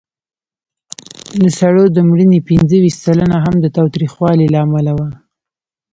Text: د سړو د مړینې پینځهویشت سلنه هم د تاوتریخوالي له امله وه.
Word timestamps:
د 1.41 1.43
سړو 1.59 1.83
د 1.91 1.97
مړینې 2.09 2.39
پینځهویشت 2.49 2.99
سلنه 3.05 3.37
هم 3.45 3.55
د 3.59 3.65
تاوتریخوالي 3.77 4.45
له 4.53 4.59
امله 4.65 4.91
وه. 4.97 5.07